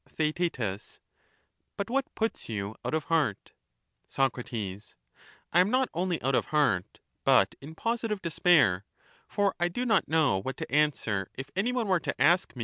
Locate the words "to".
10.57-10.71, 11.99-12.19